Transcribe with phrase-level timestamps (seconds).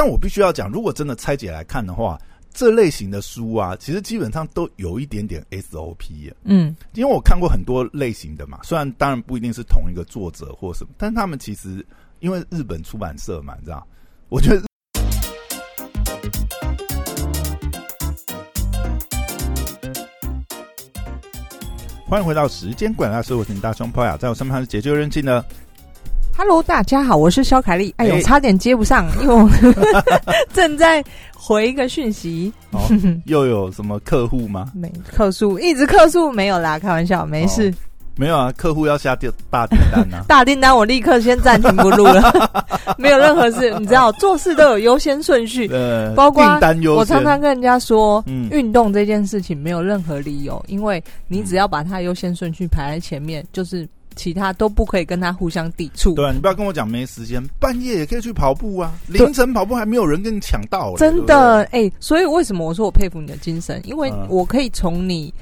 [0.00, 2.16] 但我必须要讲，如果真的拆解来看的话，
[2.54, 11.84] 这类型的书啊，其实基本上都有一点点 SOP 嗯，因为我看过很多类型的嘛，虽然当然不一定是同一个作者或什么，但他们其实
[12.20, 13.84] 因为日本出版社嘛，你知道，
[14.28, 14.62] 我觉得。
[22.06, 25.44] 欢迎回到时间管大师，我是你大胸泡雅，在我身旁是解救人性的
[26.40, 27.92] Hello，大家好，我是肖凯丽。
[27.96, 29.50] 哎呦，哎差点接不上， 因为我
[30.54, 31.02] 正在
[31.36, 32.78] 回一个讯息，哦，
[33.26, 34.70] 又有什么客户吗？
[34.72, 37.74] 没客诉，一直客诉没有啦，开玩笑，没事。
[38.14, 40.24] 没有啊，客户要下订大订单啊。
[40.28, 42.32] 大订单我立刻先暂停不录了，
[42.96, 43.74] 没有任何事。
[43.80, 45.68] 你知道，做事都有优先顺序。
[45.72, 46.44] 呃，包括
[46.96, 56.14] 我常常跟人家说，嗯运动这件事情没有任何理由，因为你只要把它优先顺序排在前面，就是其他都不可以跟他互相抵触。
[56.14, 63.80] 对啊，你不要跟我讲没时间，半夜也可以去跑步啊，凌晨跑步还没有人跟你抢到嘞，真的，哎、所以为什么我说我佩服你的精神？
[63.84, 65.32] 因为嗯我可以从你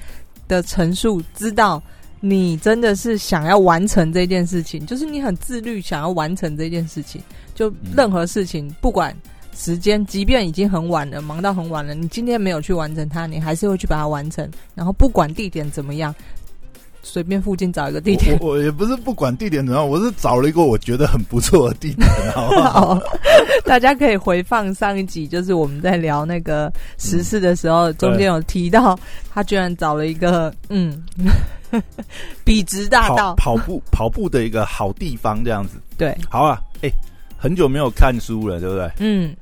[0.47, 1.83] 的陈述知道，
[2.21, 7.21] 你真的是想要完成这件事情，就是你很自律，想要完成这件事情。
[7.55, 9.17] 就嗯任何事情，不管
[9.57, 14.47] 时间，即便已经很晚了，忙到很晚了，你今天没有去完成它，你还是会去把它完成。
[14.75, 16.15] 然后不管地点怎么样，
[17.07, 18.37] 随便附近找一个地点。
[18.41, 22.93] 我也不是不管地点怎样，我是找了一个我觉得很不错的地点， 好不好？
[22.95, 23.03] 哦，
[23.65, 28.99] 大家可以回放上一集，就是我们在聊那个时事的时候，中间有提到
[29.33, 31.05] 他居然找了一个嗯，
[32.45, 35.79] 笔直大道，跑步跑步的一个好地方，这样子。
[35.97, 36.91] 对，好啊，哎、
[37.37, 38.91] 很久没有看书了，对不对？
[38.99, 39.35] 嗯，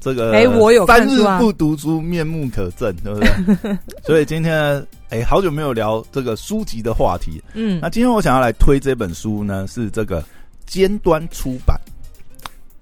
[0.00, 3.76] 这个哎我有看三日不读书，面目可憎，对不对？
[4.06, 7.42] 所以今天呢，哎、好久没有聊这个书籍的话题。
[7.54, 10.22] 嗯那今天我想要来推这本书呢，是这个
[10.66, 11.78] 尖端出版。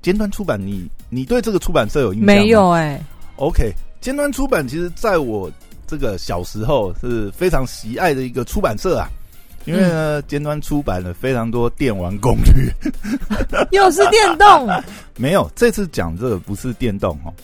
[0.02, 2.34] 尖端出版你，你对这个出版社有印象吗？
[2.34, 3.00] 没有哎、
[3.36, 5.50] OK，尖端出版其实在我
[5.84, 9.08] 这个小时候是非常喜爱的一个出版社啊，
[9.64, 12.72] 因为呢，尖端出版了非常多电玩攻略。
[13.72, 14.68] 又是电动，
[15.16, 17.34] 没有，这次讲这个不是电动哦，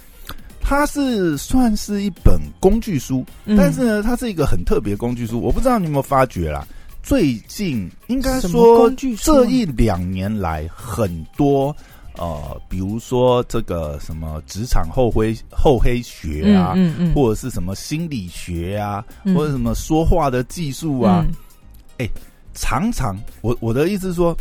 [0.62, 3.56] 它是算是一本工具书，嗯。
[3.56, 5.40] 但是呢，它是一个很特别工具书。
[5.40, 6.66] 我不知道你有没有发觉啦，
[7.02, 8.90] 最近应该说
[9.20, 11.74] 这一两年来，很多
[12.16, 19.34] 呃，比如说这个什么职场后黑后黑学啊，嗯嗯或者是什么心理学啊，嗯。
[19.34, 21.26] 或者什么说话的技术啊，
[21.98, 22.08] 嗯。
[22.54, 24.36] 常常我我的意思是说，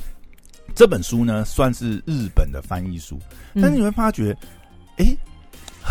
[0.76, 3.18] 这本书呢算是日本的翻译书，
[3.54, 3.62] 嗯。
[3.62, 4.36] 但是你会发觉，
[4.98, 5.18] 诶，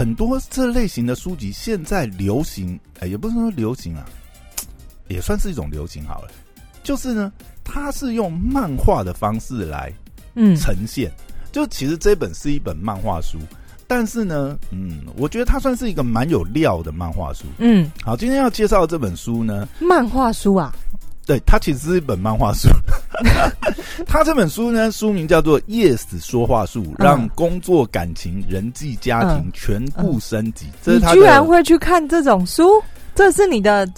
[0.01, 4.07] 很多这类型的书籍现在流行，哎、也不是说流行啊，
[5.09, 6.31] 也算是一种流行好了。
[6.83, 7.31] 就是呢，
[7.63, 9.93] 它是用漫画的方式来
[10.37, 11.13] 嗯呈现，
[11.53, 13.37] 就其实这本是一本漫画书，
[13.87, 17.45] 但是呢，嗯，我觉得它算是一个蛮有料的漫画书。
[17.59, 20.75] 嗯，好，今天要介绍的这本书呢，漫画书啊，
[21.31, 22.69] 对，它其实是一本漫画书。
[24.05, 30.67] 它这本书呢，书名叫做《Yes 说话术》，嗯让工作、感情、人际、家庭嗯全部升级。
[30.83, 31.45] 这你是他居然的。
[31.45, 32.83] 会去看这种书？
[33.15, 33.89] 这是你的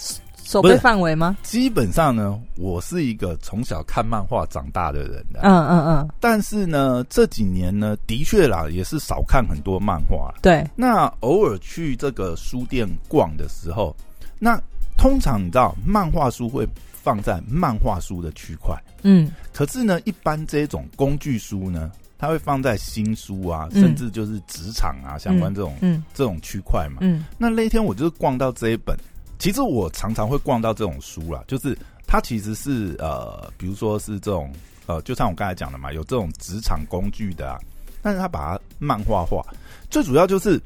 [0.43, 1.35] 手背不是范围吗？
[1.41, 10.35] 基本上呢，我是一个从小看漫画长大的人的，嗯嗯嗯，但是呢，这几年呢，的确啦，也是少看很多漫画啦。
[10.43, 13.95] 对，那偶尔去这个书店逛的时候，
[14.37, 14.61] 那
[14.97, 18.75] 通常你知道，漫画书会放在漫画书的区块。
[19.03, 19.31] 嗯。
[19.51, 23.81] 可是呢，一般这种工具书呢，它会放在新书啊，嗯。
[23.81, 26.03] 甚至就是职场啊相关这种、嗯。
[26.13, 26.97] 这种区块嘛。
[27.01, 27.25] 嗯。
[27.37, 28.97] 那那一天我就是逛到这一本，
[29.39, 31.77] 其实我常常会逛到这种书啦，就是
[32.07, 34.53] 它其实是呃，比如说是这种
[34.85, 37.59] 呃，就像我刚才讲的嘛，有这种职场工具的啊，
[38.01, 39.43] 但是它把它漫画化，
[39.89, 40.61] 最主要就是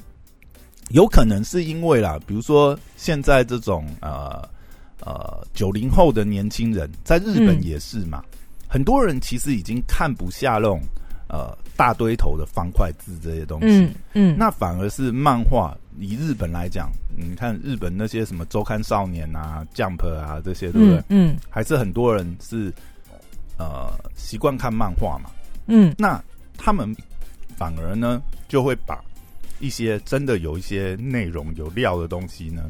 [0.90, 4.48] 有可能是因为啦，比如说现在这种呃
[5.02, 8.24] 呃九零后的年轻人，在日本嗯也是嘛，
[8.68, 10.82] 很多人其实已经看不下那种
[11.28, 15.78] 呃大堆头的方块字这些东西，嗯嗯，那反而是漫画。
[16.00, 21.00] 以日本来讲，你看日本那些什么周刊少年啊、Jump 啊这些，对不对？
[21.10, 22.72] 嗯嗯还是很多人是
[23.58, 25.32] 呃习惯看漫画嘛。
[25.66, 26.24] 嗯那
[26.56, 26.96] 他们
[27.56, 29.04] 反而呢，就会把
[29.60, 32.64] 一些真的有一些内容有料的东西呢，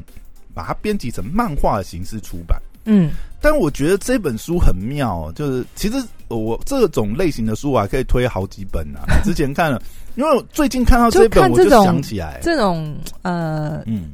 [0.54, 2.60] 把它编辑成漫画的形式出版。
[2.84, 5.96] 嗯但我觉得这本书很妙、哦，就是其实
[6.28, 9.04] 我这种类型的书我还可以推好几本啊。
[9.22, 9.80] 之前看了，
[10.16, 14.10] 因为我最近看到这本，我就想起来，这种呃嗯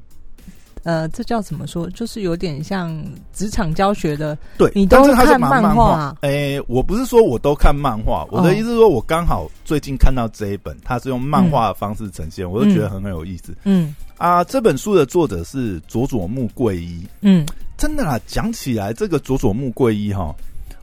[0.84, 1.90] 呃，这叫怎么说？
[1.90, 2.94] 就是有点像
[3.32, 4.38] 职场教学的。
[4.56, 6.16] 对，你都看蛮漫画？
[6.20, 13.52] 诶、我不是说我都看漫画，我的意思是说我刚好最近看到这一本，它是用漫画的方式呈现，我就觉得很很有意思。
[13.64, 17.44] 嗯啊，这本书的作者是佐佐木贵一，嗯
[17.76, 20.32] 真的啦，讲起来这个佐佐木贵一哈，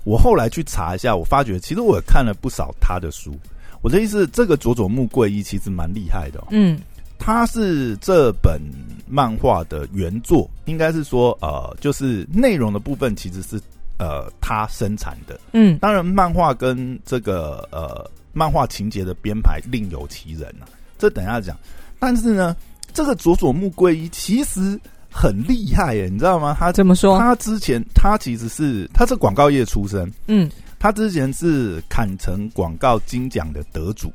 [0.04, 3.34] 我后来去查一下，我发觉其实我也看了不少他的书。
[3.82, 6.80] 我的意思，这个佐佐木贵一其实蛮厉害的、哦，嗯
[7.24, 8.60] 他是这本
[9.08, 13.62] 漫画的原作，应该是说呃，就是内容的部分其实是
[14.00, 15.40] 呃他生产的。
[15.54, 20.66] 嗯当然，漫画跟这个呃漫画情节的编排另有其人啊，
[20.98, 21.56] 这等一下讲。
[22.00, 22.56] 但是呢，
[22.92, 26.58] 这个佐佐木圭一其实很厉害耶，你知道吗？
[26.60, 27.20] 他怎么说？
[27.20, 34.12] 他之前他其实是他是广告业出身，嗯他之前是坎城广告金奖的得主。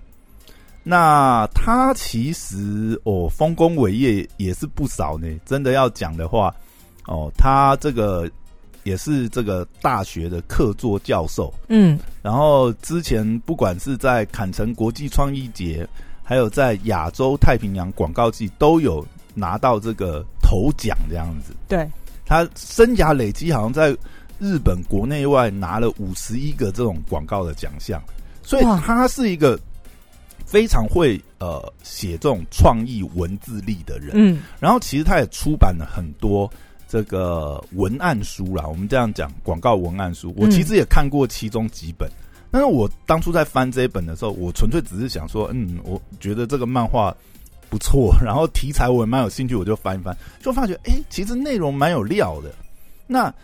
[0.89, 5.27] 那他其实哦，丰功伟业也是不少呢。
[5.45, 6.55] 真的要讲的话，
[7.09, 8.31] 哦，他这个
[8.85, 11.53] 也是这个大学的客座教授。
[11.67, 15.85] 嗯然后之前不管是在坎城国际创意节，
[16.23, 19.05] 还有在亚洲太平洋广告季，都有
[19.35, 21.53] 拿到这个头奖这样子。
[21.67, 21.85] 对，
[22.25, 23.91] 他生涯累积好像在
[24.39, 28.01] 日本国内外拿了五十一个这种广告的奖项，
[28.45, 29.59] 所以他是一个
[30.47, 34.13] 非常会呃写这种创意文字力的人。
[34.15, 36.51] 嗯然后其实他也出版了很多
[36.89, 42.09] 这个文案书啦，我们这样讲广告文案书，我嗯其实也看过其中几本。
[42.49, 47.15] 但是我当初在翻这一本的时候，我纯粹只是想说，嗯，我觉得这个漫画
[47.69, 52.55] 不错，然后题材我也蛮有兴趣，我就翻一翻，就发觉，哎、其实内容蛮有料的。
[53.09, 53.35] 那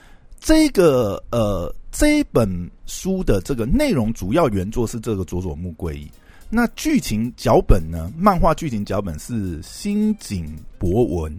[0.40, 2.48] 这个呃这一本
[2.86, 6.10] 书的这个内容主要原作是这个佐佐木贵一，
[6.54, 8.12] 那剧情脚本呢？
[8.14, 11.34] 漫画剧情脚本是新井博文，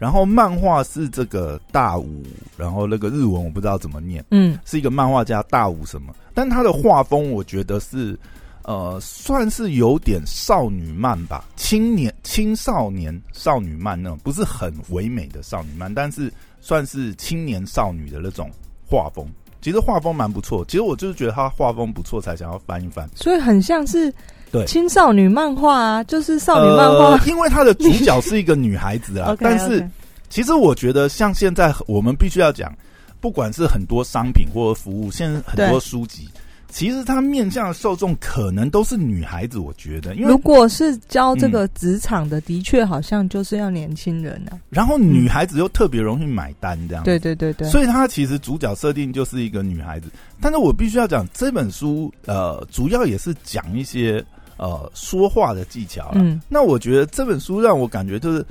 [0.00, 2.24] 然后漫画是这个大武，
[2.56, 8.18] 然后那个日文我不知道怎么念，嗯是一个漫画家大武什么，但他的画风我觉得是
[8.64, 18.50] 呃算是有点少女漫吧，青年青少年少女漫那种，不是很唯美的少女漫，但是算是青年少女的那种
[18.90, 19.24] 画风。
[19.60, 23.08] 其实画风蛮不错，其实我就是觉得他画风不错，才想要翻一翻。
[23.14, 24.12] 所以很像是
[24.50, 27.20] 对青少女漫画啊，就是少女漫画呃。
[27.26, 29.86] 因为它的主角是一个女孩子啊 但是
[30.28, 32.72] 其实我觉得像现在我们必须要讲，
[33.20, 36.28] 不管是很多商品或者服务，现在很多书籍，
[36.70, 39.58] 其实它面向的受众可能都是女孩子。
[39.58, 44.58] 我觉得，因为如果是教这个职场的，的确好像就是要年轻人啊。
[44.68, 47.02] 然后女孩子又特别容易买单这样。
[47.04, 50.10] 对对对对，所以它其实主角设定就是一个女孩子，
[50.42, 54.22] 但是我必须要讲这本书，呃，主要也是讲一些
[54.58, 56.16] 呃说话的技巧了。
[56.16, 58.44] 嗯那我觉得这本书让我感觉就是，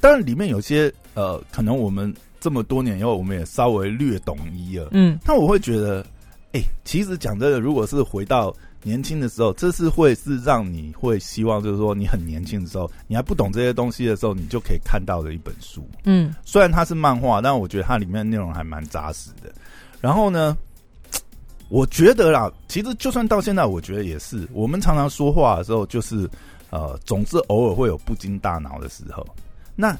[0.00, 4.88] 当然里面有些呃，可能我们这么多年以后，我们也稍微略懂一二。
[4.90, 6.04] 嗯但我会觉得，
[6.52, 15.86] 哎、其实讲真的，如果是回到年轻的时候，这是会是让你会希望，就是说你很年轻的时候，你还不懂这些东西的时候，你就可以看到的一本书。
[16.04, 19.52] 嗯虽然它是漫画，但我觉得它里面的内容还蛮扎实的。
[20.00, 20.56] 然后呢，
[21.70, 26.28] 我觉得啦，其实就算到现在，我觉得也是，我们常常说话的时候，就是
[26.68, 29.26] 呃，总是偶尔会有不经大脑的时候。
[29.74, 29.96] 那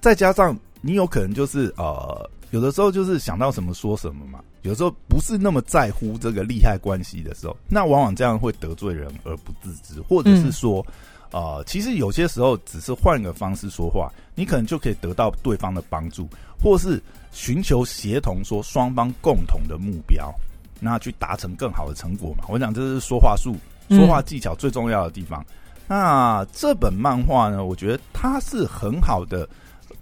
[0.00, 10.84] 再加上你有可能就是呃，有的时候就是想到什么说什么嘛，有时候不是那么在乎这个利害关系的时候，那往往这样会得罪人而不自知，或者是说。
[11.32, 16.26] 呃，其实有些时候只是换个方式说话，你可能就可以得到对方的帮助，
[16.62, 17.02] 或是
[17.32, 20.32] 寻求协同，说双方共同的目标，
[20.80, 22.44] 那去达成更好的成果嘛。
[22.48, 23.56] 我想这是说话术、
[23.88, 25.44] 说话技巧最重要的地方。
[25.88, 29.48] 那这本漫画呢，我觉得它是很好的，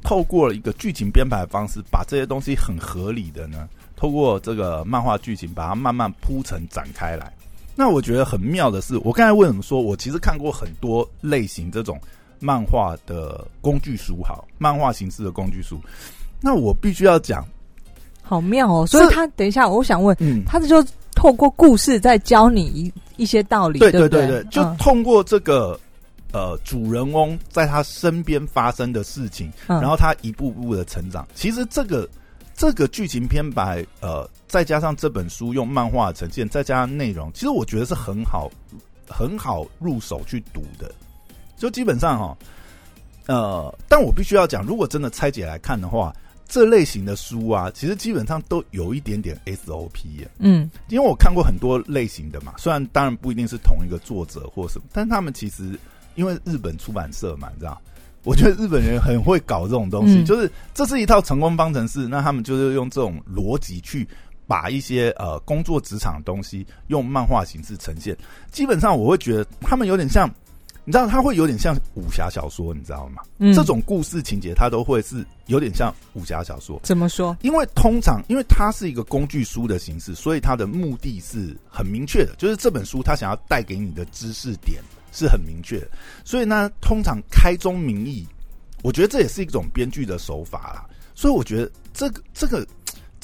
[0.03, 7.33] 透过一个剧情编排的方式，把这些东西很合理的呢，透过这个漫画剧情把它慢慢铺陈展开来。
[7.77, 12.01] 那我觉得很妙的是，我刚才为什么说我其实看过很多类型这种
[12.39, 15.79] 漫画的工具书，好，漫画形式的工具书。
[16.41, 17.45] 那我必须要讲，
[18.25, 18.87] 好妙哦。
[18.87, 25.79] 所以他等一下，我想问，嗯，他就透过故事在教你一一些道理，对对不对对，就嗯通过这个
[26.33, 31.27] 呃主人翁在他身边发生的事情，嗯然后他一步步的成长。
[31.35, 32.09] 其实这个
[32.57, 38.51] 这个剧情编排，呃，再加上这本书用漫画呈现，再加上内容，其实我觉得是很好
[39.09, 40.91] 很好入手去读的。
[41.57, 42.37] 就基本上哈，
[43.27, 46.13] 呃，但我必须要讲，如果真的拆解来看的话，
[46.49, 50.29] 这类型的书啊，其实基本上都有一点点 SOP 耶。
[50.39, 55.79] 嗯因为我看过很多类型的嘛，虽然当然不一定是同一个作者或什么，但他们其实
[56.15, 57.81] 因为日本出版社嘛，你知道，
[58.23, 62.07] 我觉得日本人很会搞这种东西，嗯就是这是一套成功方程式。
[62.07, 64.07] 那他们就是用这种逻辑去
[64.47, 68.17] 把一些呃工作职场的东西用漫画形式呈现。
[68.53, 70.31] 基本上我会觉得他们有点像，
[70.87, 73.23] 你知道，它会有点像武侠小说，你知道吗？
[73.39, 76.79] 嗯这种故事情节它都会是有点像武侠小说。
[76.83, 77.37] 怎么说？
[77.41, 85.89] 因为通常，因为它是一个工具书的形式，所以它的目的是很明确的，就是这本书它想要带给你的知识点是很明确的。
[86.23, 88.27] 所以呢，通常开宗明义，
[88.83, 90.87] 我觉得这也是一种编剧的手法啦。
[91.15, 92.67] 所以我觉得这个这个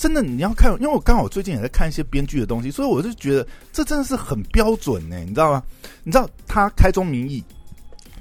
[0.01, 5.63] 真的你要看，因为我刚好最近也在看一些编剧的东西，所以我就觉得这真的是很标准呢、你知道吗？
[6.05, 7.45] 你知道他开宗明义。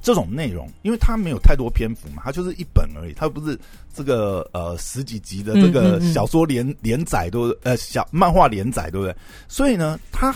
[0.01, 3.59] 这种内容，因为它没有太多篇幅嘛，它就是一本而已，它不是
[3.93, 9.13] 这个呃十几集的这个小说连连载都呃小漫画连载，对不对？
[9.49, 10.33] 所以呢，他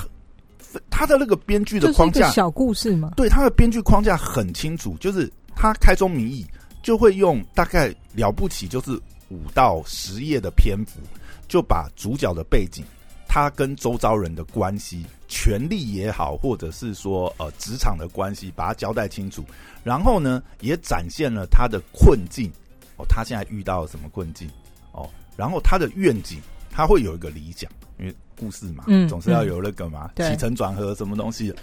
[0.90, 3.14] 他的那个编剧的框架，小故事吗。
[3.16, 6.46] 对他的编剧框架很清楚，就是他开宗明义
[6.84, 8.92] 就会用大概了不起就是
[9.30, 11.00] 五到十页的篇幅，
[11.48, 12.84] 就把主角的背景。
[13.28, 19.44] 他跟周遭人的关系、权力也好，或者是说呃职场的关系，把它交代清楚。
[19.84, 22.52] 然后呢，也展现了他的困境
[22.96, 24.48] 哦，他现在遇到了什么困境
[24.92, 31.56] 哦，然后他的愿景，他会有一个理想，因为故事嘛，嗯总是要有那个嘛，对起承转合什么东西的。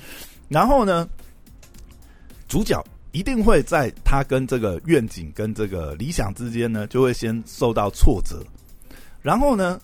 [0.48, 1.08] 然后呢，
[2.48, 8.44] 主角一定会在他跟这个愿景跟这个理想之间呢，就会先受到挫折，
[9.22, 9.80] 然后呢，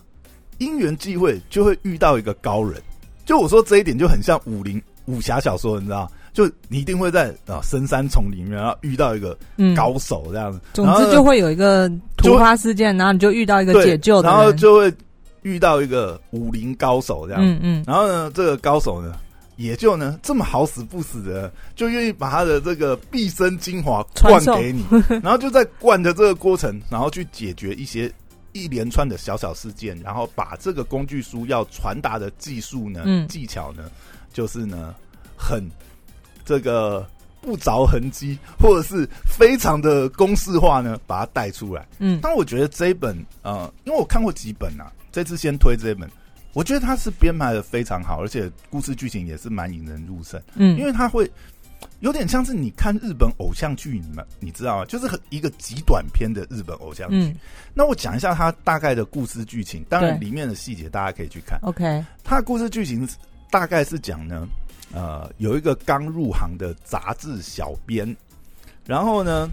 [0.57, 2.81] 因缘际会就会遇到一个高人。
[3.25, 6.09] 就我说这一点就很像武林武侠小说，你知道？
[6.33, 14.93] 就你一定会在啊深山丛里面，然后遇到一个嗯，高手这样子，总之就会有一个突发事件，然后你就遇到一个解救的然，后就会
[15.41, 17.41] 遇到一个武林高手这样。
[17.43, 19.15] 嗯嗯，然后呢，这个高手呢，
[19.55, 24.85] 也就呢这么好死不死的，就愿意把他的这个毕生精华灌给你，
[25.23, 28.11] 然后就在灌的这个过程，然后去解决一些
[28.63, 33.27] 一连串的小小事件，然后把这个工具书要传达的技术呢、嗯。
[33.27, 33.89] 技巧呢，
[34.33, 34.95] 就是呢
[35.37, 35.69] 很
[36.45, 37.07] 这个
[37.41, 41.87] 不着痕迹，或者是非常的公式化呢，把它带出来。
[41.99, 42.19] 嗯。
[42.21, 46.09] 但我觉得这一本呃，因为我看过几本啊，这次先推这一本，
[46.53, 51.29] 我觉得它是编排的非常好，而且故事剧情也是蛮引人入胜，嗯，因为它会
[51.99, 54.85] 有点像是你看日本偶像剧，你们你知道吗？
[54.85, 57.17] 就是很一个极短篇的日本偶像剧。
[57.17, 57.35] 嗯
[57.73, 61.59] 那我讲一下它大概的故事剧情，当然里面的细节大家可以去看。
[61.61, 63.07] ，OK，它的故事剧情
[63.51, 64.47] 大概是讲呢，
[64.91, 68.17] 呃，有一个刚入行的杂志小编，
[68.83, 69.47] 然后呢，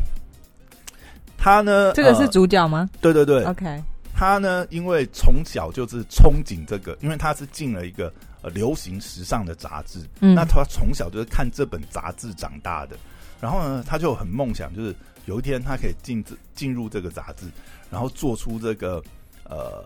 [1.36, 3.82] 他呢，这个是呃主角吗对对对，？OK，
[4.14, 8.10] 他呢，因为从小就是憧憬这个，因为他是进了一个
[8.44, 10.34] 呃流行时尚的杂志，嗯。
[10.34, 12.96] 那他从小就是看这本杂志长大的，
[13.40, 17.46] 然后呢，他就很梦想，就是有一天他可以进这进入这个杂志，
[17.90, 19.02] 然后做出这个
[19.44, 19.82] 呃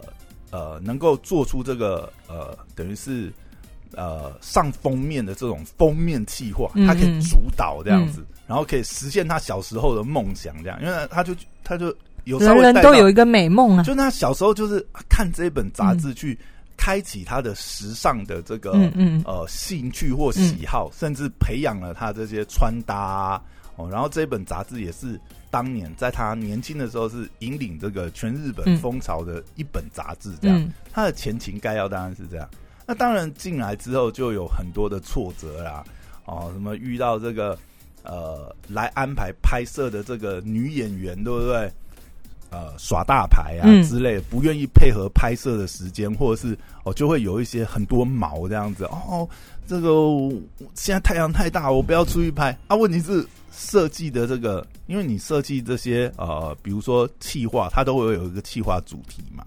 [0.50, 3.33] 呃，能够做出这个呃，等于是
[3.93, 16.38] 呃上封面的这种封面计划，嗯他可以嗯主导这样子，然后可以实现他小时候的梦想，这样，因为他就他就有稍人人都有一个美梦啊，就他小时候就是看这本杂志去
[16.88, 23.42] 开启他的时尚的这个、嗯嗯呃兴趣或喜好，甚至培养了他这些穿搭啊
[23.76, 23.87] 哦。
[23.90, 30.59] 然后这本杂志也是当年在他年轻的时候是引领这个全日本嗯风潮的一本杂志，这样。
[30.59, 32.49] 嗯他的前情概要当然是这样。
[32.87, 35.85] 那当然进来之后就有很多的挫折啦，
[36.25, 37.59] 哦，什么遇到这个
[38.02, 41.71] 呃来安排拍摄的这个女演员，对不对？
[42.50, 49.28] 呃，耍大牌啊嗯之类，不愿意配合拍摄的时间，或者是哦，就会有一些很多毛这样子哦。
[49.67, 49.90] 这个
[50.75, 52.76] 现在太阳太大，我不要出去拍啊。
[52.76, 59.45] 问题是设计的这个，因为你设计这些呃，比如说企划，它都会有一个企划主题嘛。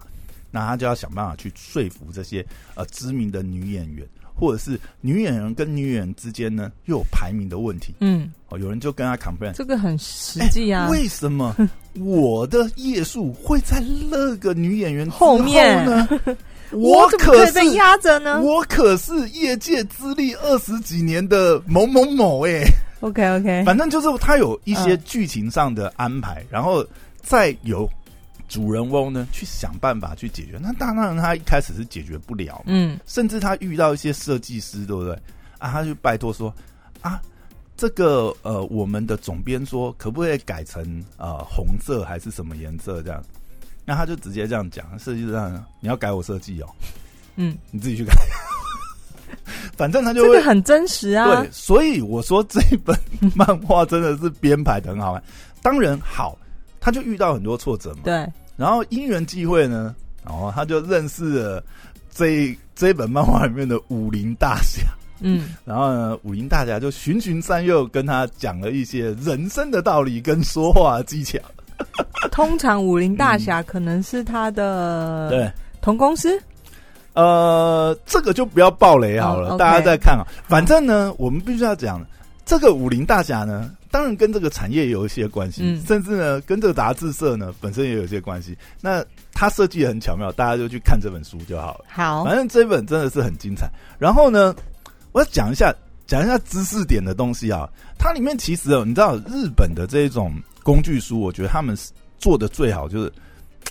[0.54, 2.44] 那他就要想办法去说服这些
[2.74, 7.94] 呃知名的女演员，或者是女演员跟女演员之间呢又有排名的问题。
[8.00, 8.58] 嗯，哦。
[8.58, 11.56] 有人就跟他 complain，这个很实际啊，为什么
[11.98, 15.84] 我的页数会在那个女演员后面。
[15.84, 16.08] 呢？
[16.72, 18.40] 我可是被压着呢？
[18.40, 22.64] 我可是业界资历二十几年的某某某哎、
[23.00, 25.02] ？OK OK，反正就是他有一些嗯。
[25.04, 26.82] 剧情上的安排，然后
[27.20, 27.86] 再由
[28.52, 30.58] 主人翁呢去想办法去解决。
[30.60, 35.14] 那当然他一开始是解决不了，嗯甚至他遇到一些设计师，对不对？
[35.56, 36.54] 啊，他就拜托说
[37.00, 37.18] 啊，
[37.78, 43.24] 这个呃，我们的总编说可不可以改成呃红色还是什么颜色这样？
[43.86, 46.68] 那他就直接这样讲，设计师你要改我设计哦，
[47.36, 48.12] 嗯，你自己去改。
[49.78, 51.50] 反正他就会这个很真实啊对，。
[51.50, 52.94] 所以我说这本
[53.34, 55.22] 漫画真的是编排的很好玩。
[55.62, 56.36] 当然好，
[56.78, 58.00] 他就遇到很多挫折嘛。
[58.04, 58.30] 对，
[58.62, 59.92] 然后因缘际会呢，
[60.24, 61.64] 然后他就认识了
[62.14, 64.82] 这一这一本漫画里面的武林大侠。
[65.18, 71.40] 嗯， 然后呢，武林大侠就循循善诱，跟他讲了一些人生的道理跟说话技巧。
[72.30, 76.40] 通常武林大侠可能是他的嗯对，同公司，
[77.14, 80.22] 呃，这个就不要暴雷好了，大家再看啊。
[80.46, 82.00] 反正呢，我们必须要讲，
[82.46, 88.56] 这个武林大侠呢，当然跟这个产业有一些关系，嗯甚至呢，跟这个杂志社呢本身也有一些关系。
[88.80, 91.84] 那它设计的很巧妙，大家就去看这本书就好了。
[91.88, 93.70] 好反，正这本真的是很精彩。
[93.98, 94.56] 然后呢，
[95.12, 95.72] 我要讲一下
[96.06, 97.68] 讲一下知识点的东西啊。
[97.98, 100.32] 它里面其实哦，你知道日本的这种
[100.62, 103.12] 工具书，我觉得他们是做的最好，就是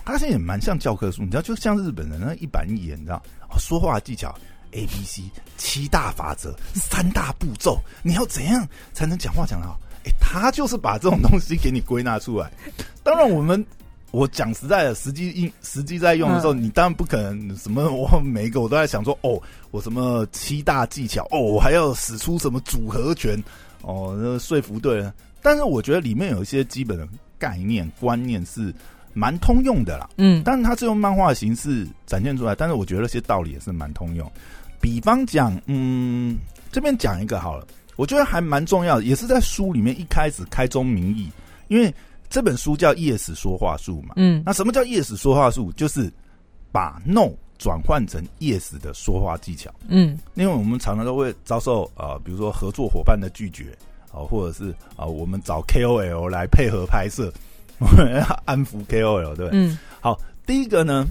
[0.06, 4.34] 它现在也蛮像教科书，你知道，就像日本人那一板一眼，你知道，哦，说话技巧。
[4.74, 5.24] A、B、C
[5.58, 9.78] 七大法则，三大步骤，你要怎样才能讲话讲得好？
[10.06, 12.52] 哎、他就是把这种东西给你归纳出来。
[13.04, 13.64] 当然，我们
[14.12, 19.42] 我讲实在的，实际应实际在用的时候，嗯你当然不可能什么，我每一个我都在想说，哦，
[19.72, 23.42] 我什么七大技巧，哦，我还要使出什么组合拳，
[23.82, 25.14] 哦，那说服对人。
[25.42, 27.08] 但是我觉得里面有一些基本的
[27.40, 28.72] 概念观念是
[29.14, 30.08] 蛮通用的啦。
[30.18, 34.32] 嗯，但是它是用漫画的形式展现出来，但是我觉得那些道理也是蛮通用。
[34.80, 36.38] 比方讲，嗯，
[36.72, 37.66] 这边讲一个好了，
[38.02, 41.30] 我觉得还蛮重要的，也是在书里面一开始开宗明义，
[41.68, 41.94] 因为
[42.32, 44.16] 这本书叫《Yes 说话术》嘛。
[44.18, 45.72] 嗯，那什么叫 Yes 说话术？
[45.74, 46.12] 就是
[46.72, 47.30] 把 no
[47.60, 49.70] 转换成 yes 的说话技巧。
[49.88, 53.66] 嗯，因为我们常常都会遭受呃，比如说合作伙伴的拒绝
[54.08, 57.32] 啊、呃或者是啊、呃我们找 KOL 来配合拍摄，
[57.78, 59.60] 我们要安抚 KOL，对不对？
[59.60, 61.06] 嗯，好，第一个呢，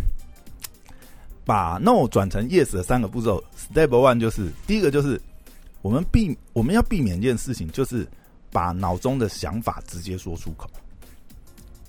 [1.44, 5.20] 把 no 转成 yes 的三个步骤，step one 就是第一个就是
[5.82, 8.06] 我们避我们要避免一件事情，就是
[8.50, 10.68] 把脑中的想法直接说出口。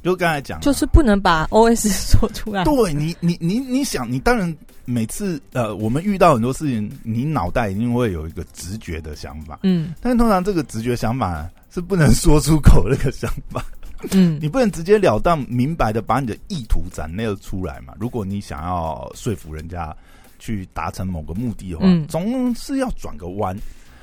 [0.04, 2.64] 就刚才讲，就是不能把 OS 说出来。
[2.64, 13.64] 对你，你你你想，你当然每次呃，我们遇到很多事情，你脑袋一定会有一个直觉的想法，嗯但是通常这个直觉想法是不能说出口的那个想法，
[14.10, 17.94] 嗯，你不能直截了当、明白的把你的意图展露出来嘛。
[18.00, 19.96] 如果你想要说服人家
[20.42, 23.56] 去达成某个目的的话，嗯总是要转个弯。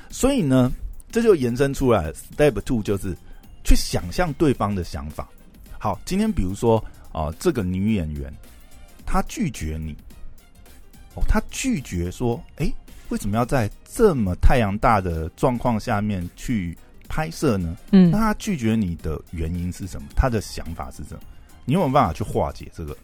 [0.09, 0.73] 所以呢，
[1.11, 3.15] 这就延伸出来，Step Two 就是
[3.65, 5.29] 去想象对方的想法。
[5.79, 8.33] 好，今天比如说啊、这个女演员
[9.05, 9.97] 她拒绝你，
[11.15, 12.73] 哦，她拒绝说，诶，
[13.09, 16.77] 为什么要在这么太阳大的状况下面去
[17.09, 17.77] 拍摄呢？
[17.91, 20.09] 嗯那她拒绝你的原因是什么？
[20.15, 21.21] 她的想法是什么？
[21.65, 22.97] 你有没有办法去化解这个？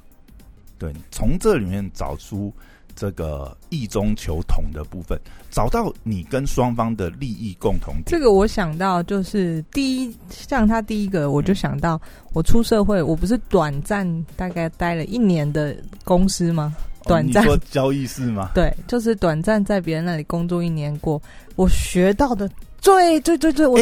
[0.78, 2.52] 对，从这里面找出
[2.94, 5.18] 这个异中求同的部分，
[5.50, 8.04] 找到你跟双方的利益共同点。
[8.06, 12.00] 这个我想到就是第一，像他第一个，我就嗯想到
[12.32, 16.74] 我出社会，我不是短暂大概待了一年的公司吗？
[16.78, 18.48] 哦短暂交易室吗？
[18.56, 21.20] 对，就是短暂在别人那里工作一年过，
[21.54, 22.48] 我学到的
[22.80, 23.76] 最最最最，我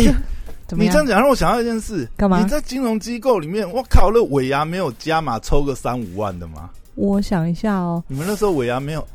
[0.67, 0.83] 怎么？
[0.83, 6.69] 你这样讲让我想到一件事，干嘛你在金融机构里面，我靠，那尾牙没有加码抽个三五万的吗？
[6.95, 9.07] 我想一下哦，你们那时候尾牙没有，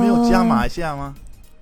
[0.00, 1.14] 没有加码一下吗？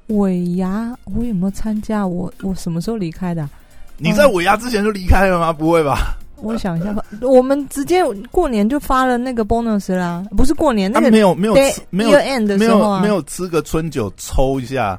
[0.09, 2.07] 尾牙我有没有参加？
[2.07, 3.51] 我我什么时候离开的啊、
[3.97, 5.53] 你在尾牙之前就离开了吗？
[5.53, 6.17] 不会吧？
[6.37, 11.55] 我想一下吧，我们直接过年就发了那个 bonus 啦，不是过年那他个没有没有
[11.91, 14.99] 没有 end 的没时候啊，有没有吃个春酒抽一下，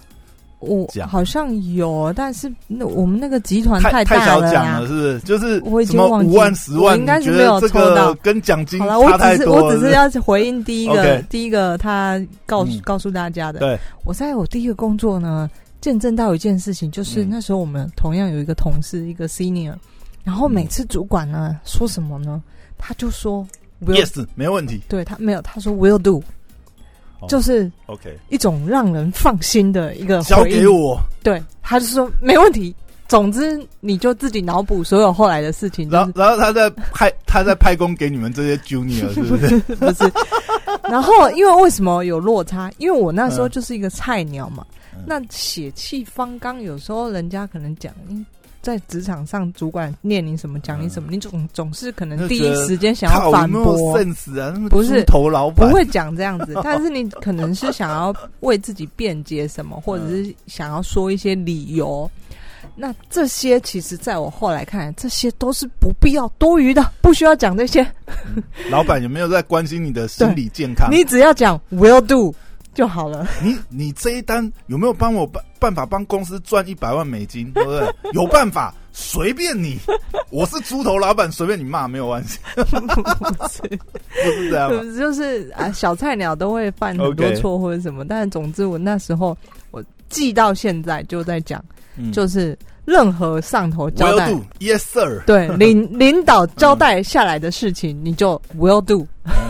[0.59, 4.47] 我奖好像有，但是那我们那个集团太大了啦。
[4.47, 5.19] 小奖了，是不是？
[5.19, 6.31] 就是我已经忘记。
[6.31, 8.13] 五万十万，应该是没有抽到。
[8.15, 9.49] 跟奖金好了，我只是。
[9.49, 12.81] 我只是要回应第一个第一个他告诉、嗯。
[12.81, 13.59] 告诉大家的。
[13.59, 15.49] 对，我在我第一个工作呢，
[15.81, 17.27] 见证到一件事情，就是嗯。
[17.29, 19.75] 那时候我们同样有一个同事，一个 senior，
[20.23, 22.41] 然后每次主管呢说什么呢，
[22.77, 23.45] 他就说
[23.85, 24.81] will，yes 没问题。
[24.87, 26.23] 对他没有，他说 will do，、哦
[27.27, 30.67] 就是 OK，一种让人放心的一个交给。
[30.67, 32.73] 我，对，他就说没问题。
[33.07, 39.59] 总之，你就自己脑补所有后来的事情，就然后然后他在派 他在派工给你们这些 junior 是不是？
[39.75, 40.11] 不是。
[40.89, 42.71] 然后，因为为什么有落差？
[42.79, 48.25] 因为我那时候嗯就是一个菜鸟嘛，嗯那血气方刚，有时候人家可能讲，嗯
[48.65, 53.95] 在职场上主管念你什么讲你什么，你总总是可能第一时间想要反驳？
[54.71, 62.09] 不是猪头老板不会讲这样子， 但是你可能是想要为自己辩解什么，或者是想要说一些理由。
[62.75, 67.85] 那这些其实在我后来看来，这些都是不必要、多余的，不需要讲这些。
[68.71, 70.89] 老板有没有在关心你的心理健康？
[70.91, 72.33] 你只要讲 will do，
[72.75, 73.27] 就好了。
[73.41, 77.51] 你你这一单有没有帮我办办法帮公司赚一百万美金？
[77.53, 77.95] 对不对？
[78.13, 79.77] 有办法，随便你。
[80.29, 82.37] 我是猪头老板，随便你骂没有关系。
[82.55, 82.63] 不
[83.47, 84.69] 是，不是这样？
[84.95, 89.35] 就是啊，小菜鸟都会犯很多错或者什么，但是总之我那时候
[89.71, 91.63] 我记到现在就在讲，
[91.95, 94.31] 嗯就是任何上头交 Will 代。
[94.31, 95.23] do, yes sir。
[95.25, 99.05] 对 领领导交代下来的事情，你就 will do。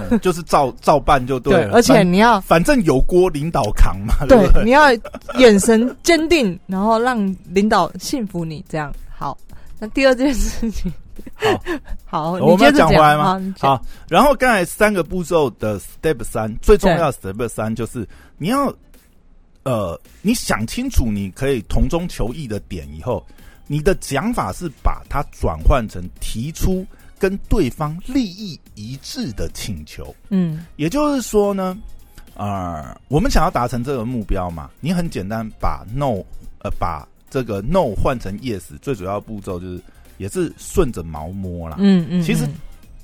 [0.10, 1.74] 嗯就是照照办就对了。
[1.74, 4.52] 而且你要反正有锅领导扛嘛，对对？
[4.54, 4.86] 对你要
[5.38, 9.38] 眼神坚定，然后让领导信服你，这样好。
[9.80, 10.93] 那第二件事情，
[11.34, 11.60] 好，
[12.06, 18.74] 好，我们要讲回来吗好，然后刚才三个步骤的 step 三，最重要的 step 三就是你要
[19.65, 23.25] 呃，你想清楚你可以同中求异的点以后，
[23.67, 26.86] 你的讲法是把它转换成提出
[27.17, 30.15] 跟对方利益一致的请求。
[30.30, 31.75] 嗯也就是说呢，
[32.36, 36.23] 呃，我们想要达成这个目标嘛，你很简单把 no
[36.60, 39.82] 呃把这个 no 换成 yes，最主要步骤就是
[40.19, 41.78] 也是顺着毛摸啦。
[41.80, 42.54] 嗯嗯，其实嗯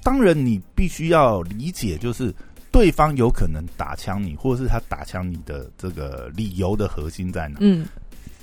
[0.03, 2.33] 当然，你必须要理解，就是
[2.71, 7.57] 对方有可能打枪你，或者是他打枪你的这个理由的核心在哪？
[7.59, 7.85] 嗯，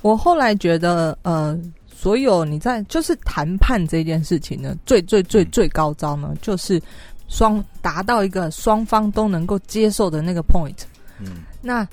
[0.03, 6.81] 我后来觉得，呃，所有你在就是谈判这件事情呢，最最最嗯最高招呢，就是
[7.29, 10.77] 双达到一个双方都能够接受的那个 point。
[11.21, 11.89] 嗯那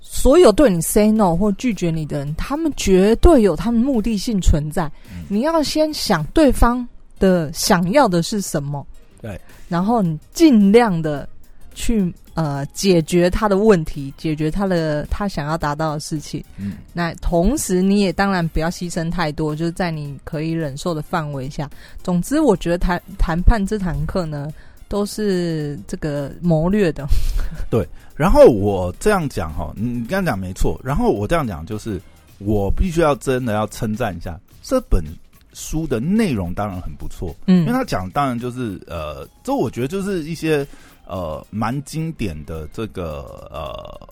[0.00, 4.86] 所有对你 say no 或拒绝你的人，他们绝对有他们目的性存在。
[5.10, 6.86] 嗯你要先想对方
[7.18, 8.86] 的想要的是什么，
[9.22, 11.28] 对，然后你尽量的
[11.76, 16.42] 去呃解决他的问题，解决他的他想要达到的事情。
[16.56, 21.70] 嗯那同时，你也当然不要牺牲太多，就是在你可以忍受的范围下。
[22.02, 24.50] 总之，我觉得谈谈判这堂课呢，
[24.88, 27.06] 都是这个谋略的。
[27.70, 27.86] 对
[28.16, 30.80] 然后我这样讲哈，你你刚刚讲没错。
[30.82, 32.00] 然后我这样讲就是，
[32.38, 35.04] 我必须要真的要称赞一下这本
[35.52, 37.36] 书的内容，当然很不错。
[37.46, 40.66] 嗯因为嗯他讲当然就是呃，这我觉得就是一些
[41.06, 44.08] 呃蛮经典的这个呃，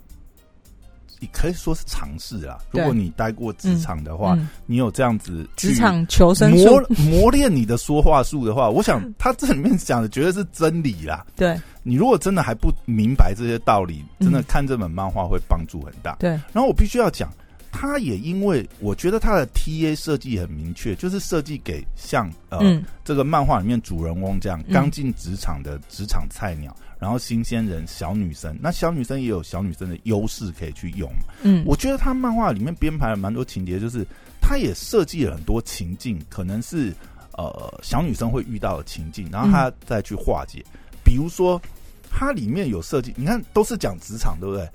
[1.21, 2.59] 也可以说是尝试啦。
[2.71, 6.81] 如果你待过职场的话，嗯，你有这样子职场求生磨，
[7.11, 11.25] 磨练你的说话术的话， 我想他这里面讲的绝对是真理啦。
[11.37, 16.17] 对你如果真的还不明白这些道理，真的嗯看这本漫画会帮助很大。
[16.19, 17.31] 对，然后我必须要讲，
[17.77, 31.11] 他也因为我觉得他的 T A 设计很明确，就是设计给像呃、嗯这个漫画里面主人翁这样嗯刚进职场的职场菜鸟，然后新鲜人小女生，那小女生也有小女生的优势可以去用。
[31.43, 34.07] 嗯，我觉得他漫画里面编排了蛮多情节，就是
[34.41, 36.95] 他也设计了很多情境，可能是
[37.33, 40.65] 呃小女生会遇到的情境，然后他再去化解。
[41.05, 41.61] 比如说，
[42.09, 44.67] 它里面有设计，你看都是讲职场，对不对？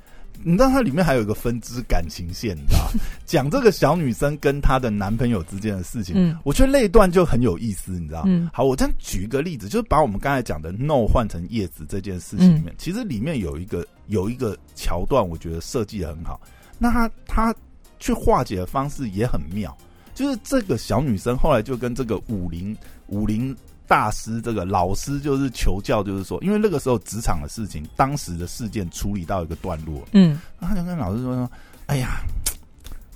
[0.43, 2.89] 你知道它里面还有一个分支感情线，你知道
[3.25, 6.15] 讲这个小女生跟她的男朋友之间的事情。
[6.17, 8.23] 嗯我觉得那一段就很有意思，你知道？
[8.25, 16.39] 嗯好，我这样举一个例子，就是把我们刚才讲的 no 换成 yes 这件事情里面，其实里面有一个有一个桥段，我觉得设计的很好。
[16.77, 17.55] 那他他
[17.99, 19.77] 去化解的方式也很妙，
[20.15, 22.75] 就是这个小女生后来就跟这个武林
[23.07, 23.53] 武林
[23.89, 31.51] 大师这个老师就是求教，就是说，因为那个时候职场的事情，当时的事件处理到一个段落，嗯他就跟老师说说
[31.87, 32.21] ：“哎呀，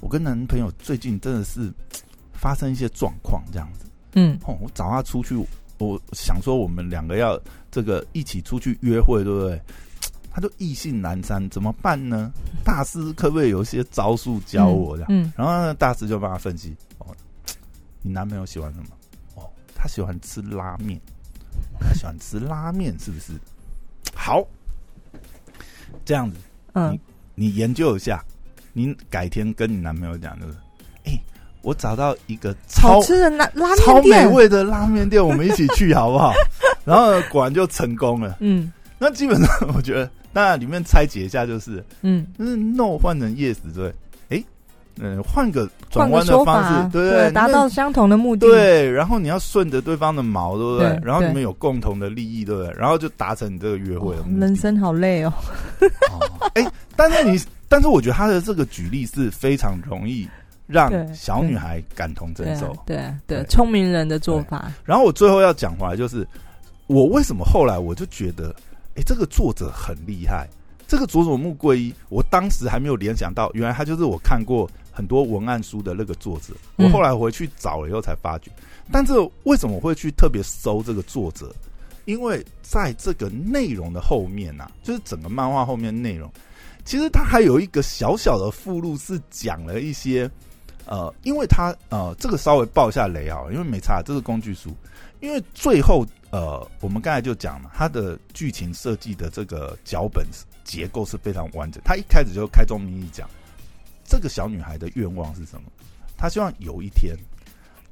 [0.01, 1.71] 我跟男朋友最近真的是
[2.33, 3.85] 发生一些状况，这样子。
[4.15, 5.35] 嗯哦，我找他出去，
[5.77, 9.61] 我想说我们两个要这个一起出去约会，对不对？
[10.31, 12.31] 他就意兴阑珊，怎么办呢？
[12.65, 15.07] 大师可不可以有一些招数教我这样？
[15.11, 17.15] 嗯然后呢，大师就帮他分析哦，
[18.01, 18.87] 你男朋友喜欢什么？
[19.83, 20.97] 哦，他喜欢吃拉面，
[21.77, 23.33] 他喜欢吃拉面，是不是？
[24.15, 24.45] 好，
[26.05, 26.37] 这样子，
[26.73, 26.97] 嗯。
[27.35, 28.23] 你研究一下，
[28.73, 30.53] 你改天跟你男朋友讲，就是，
[31.05, 31.19] 哎、
[31.63, 36.31] 我找到一个超吃的拉拉超美味的拉面店，我们一起去 好不好？
[36.85, 38.37] 然后果然就成功了。
[38.39, 38.71] 嗯。
[38.99, 43.91] 那基本上，我觉得，那里面拆解一下，就是嗯，就是 no 换成 yes，对
[44.99, 47.31] 嗯，换个转弯的方式，，对不对？
[47.31, 50.99] 达到相同的目的，对，然后你要顺着对方的毛，对不对？
[51.03, 52.71] 然后你们有共同的利益，对不对？
[52.77, 54.25] 然后就达成你这个约会的哦。
[54.37, 55.33] 人生好累哦，
[56.11, 60.27] 哦，哎，但是你，但是我觉得他的这个举例是非常容易
[60.67, 62.75] 让小女孩感同身受。
[62.85, 66.27] 对对，聪明人的做法，然后我最后要讲回来，就是
[66.85, 68.55] 我为什么后来我就觉得，
[68.95, 70.47] 哎，这个作者很厉害。
[70.85, 76.53] 这个佐佐木贵一，我当时还没有联想到，原来他就是我看过很多文案书的那个作者。
[76.77, 78.51] 我嗯后来回去找了以后才发觉，
[78.91, 81.53] 但是为什么我会去特别搜这个作者？
[82.05, 86.29] 因为在这个内容的后面呐、就是整个漫画后面内容
[86.83, 90.29] 其实它还有一个小小的附录是讲了一些，
[90.85, 94.75] 呃，因为它呃，这个稍微爆一下雷啊，因为没差，这是工具书，
[95.21, 100.27] 因为最后呃，我们刚才就讲了，它的剧情设计的这个脚本
[100.65, 101.81] 结构是非常完整。
[101.85, 103.29] 它一开始就开宗明义讲，
[104.03, 105.69] 这个小女孩的愿望是什么？
[106.17, 107.15] 她希望有一天，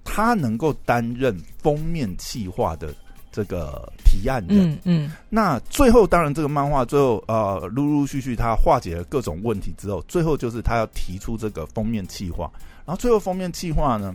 [0.03, 2.93] 她能够担任封面企划的。
[3.33, 12.51] 这个提案人，嗯嗯，那最后当然这个漫画最后呃陆陆续续她化解了各种问题之后，最后就是她要提出这个封面企划，
[12.85, 14.13] 然后最后封面企划呢，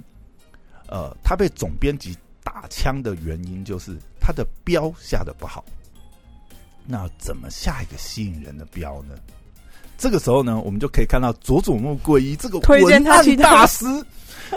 [0.87, 5.65] 呃，她被总编辑打枪的原因就是他的标下的不好。
[6.85, 9.15] 那怎么下一个吸引人的标呢？
[9.99, 13.85] 这个时候呢，我们就可以看到佐佐木贵一这个文案大师，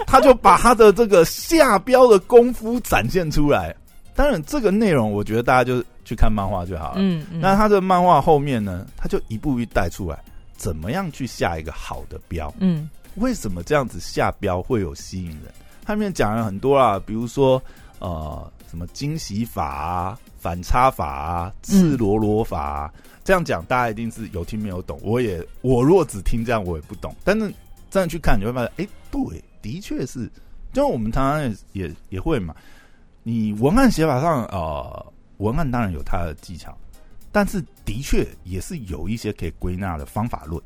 [0.05, 3.75] 他就把他的这个下标的功夫展现出来。
[4.15, 6.95] 当然，这个内容我觉得大家就去看漫画就好了。
[6.97, 10.19] 嗯，那他的漫画后面呢，他就一步一步带出来，
[10.57, 12.53] 怎么样去下一个好的标？
[12.59, 15.53] 嗯，为什么这样子下标会有吸引人？
[15.85, 17.61] 他里面讲了很多啊，比如说
[17.99, 24.99] 呃，什么惊喜法啊、反差法啊、赤裸裸法啊，这样讲大家一定是有听没有懂。
[25.03, 27.13] 我也我如果只听这样，我也不懂。
[27.23, 27.53] 但是
[27.91, 30.29] 这样去看，你会发现，哎，对，的确是，
[30.73, 32.55] 就我们常常也也也会嘛。
[33.23, 36.75] 你文案写法上，呃，文案当然有它的技巧，
[37.31, 40.59] 但是的确也是有一些可以归纳的方法论。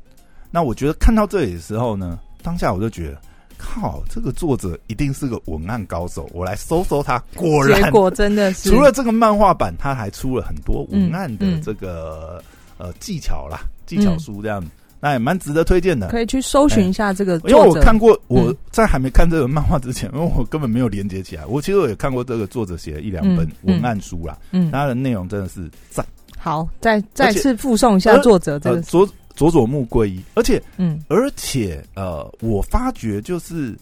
[0.50, 3.20] 那我觉得看到这里的时候呢，当下我就觉得，
[3.58, 6.28] 靠，这个作者一定是个文案高手。
[6.32, 12.42] 我来搜搜他，果然，结果真的是除了这个漫画版，他还出了很多文案的这个
[12.78, 14.64] 呃技巧啦，技巧书这样。
[15.00, 17.34] 那也蛮值得推荐的，可以去搜寻一下这个。
[17.44, 21.44] 因为我看过，我在还没看这个漫画之前，因为我根本没有连接起来。
[21.44, 26.06] 我其实我也看过这个作者写的一两本文案书啦，嗯，他的内容真的是赞。
[26.38, 33.76] 好，再再次附送一下作者这个佐佐佐木贵一，而且，嗯，而且呃，我发觉就是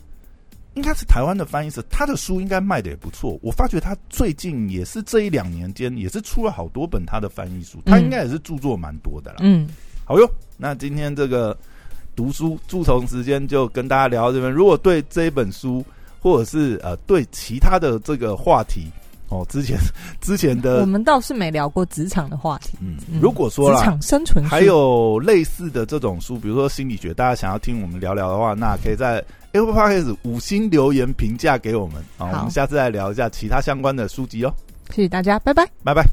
[0.74, 3.38] 应该是台湾的翻译社，他的书应该卖的也不错。
[3.42, 9.38] 我发觉他最近也是这一两年间也是出了好多本他的翻译书，他应该也是著作蛮多的啦。
[9.40, 9.68] 嗯。
[10.04, 11.56] 好哟，那今天这个
[12.16, 14.50] 读书蛀虫时间就跟大家聊到这边。
[14.50, 15.84] 如果对这一本书，
[16.20, 18.86] 或者是呃对其他的这个话题
[19.32, 19.78] 哦，之前
[20.20, 22.76] 之前的我们倒是没聊过职场的话题。
[22.80, 32.28] 嗯，如果说职场生存还有类似的这种书，比如说心理学，大家想要听我们聊聊的话，那可以在 Apple Podcast 五星留言评价给我们啊。
[32.36, 34.54] 我们下次再聊一下其他相关的书籍哦。
[34.90, 36.04] 谢谢大家，拜拜，拜拜。